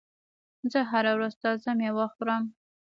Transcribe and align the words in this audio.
زه 0.71 0.79
هره 0.91 1.11
ورځ 1.17 1.33
تازه 1.43 1.71
مېوه 1.79 2.05
خورم. 2.13 2.43